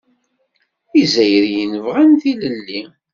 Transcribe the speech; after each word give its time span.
Izzayriyen 1.01 1.73
bɣan 1.85 2.11
tilelli. 2.21 2.81